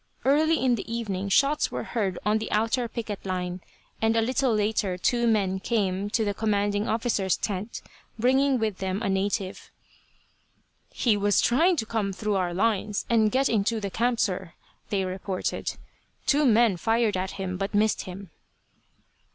Early 0.25 0.57
in 0.59 0.73
the 0.73 0.91
evening 0.91 1.29
shots 1.29 1.71
were 1.71 1.83
heard 1.83 2.17
on 2.25 2.39
the 2.39 2.51
outer 2.51 2.87
picket 2.87 3.23
line, 3.23 3.61
and 4.01 4.15
a 4.17 4.21
little 4.23 4.51
later 4.51 4.97
two 4.97 5.27
men 5.27 5.59
came 5.59 6.09
to 6.09 6.25
the 6.25 6.33
commanding 6.33 6.87
officers 6.87 7.37
tent 7.37 7.83
bringing 8.17 8.57
with 8.57 8.79
them 8.79 9.03
a 9.03 9.09
native. 9.09 9.69
"He 10.91 11.15
was 11.15 11.39
trying 11.39 11.75
to 11.75 11.85
come 11.85 12.13
through 12.13 12.33
our 12.37 12.51
lines 12.51 13.05
and 13.11 13.31
get 13.31 13.47
into 13.47 13.79
the 13.79 13.91
camp, 13.91 14.19
sir," 14.19 14.53
they 14.89 15.05
reported. 15.05 15.75
"Two 16.25 16.47
men 16.47 16.77
fired 16.77 17.15
at 17.15 17.33
him, 17.37 17.55
but 17.55 17.75
missed 17.75 18.05
him." 18.05 18.31